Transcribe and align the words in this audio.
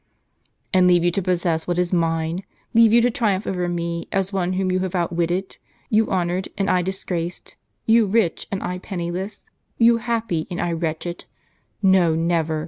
"And 0.73 0.87
leave 0.87 1.03
you 1.03 1.11
to 1.11 1.21
possess 1.21 1.67
what 1.67 1.77
is 1.77 1.93
mine? 1.93 2.41
leave 2.73 2.91
you 2.91 3.01
to 3.01 3.11
triumph 3.11 3.45
over 3.45 3.69
me, 3.69 4.07
as 4.11 4.33
one 4.33 4.53
whom 4.53 4.71
you 4.71 4.79
have 4.79 4.95
outwitted— 4.95 5.59
you 5.91 6.09
honored, 6.09 6.49
and 6.57 6.71
I 6.71 6.81
disgraced— 6.81 7.55
you 7.85 8.07
rich, 8.07 8.47
and 8.51 8.63
I 8.63 8.79
penniless— 8.79 9.47
you 9.77 9.97
happy, 9.97 10.47
and 10.49 10.59
I 10.59 10.71
wretched? 10.71 11.25
No, 11.83 12.15
never! 12.15 12.59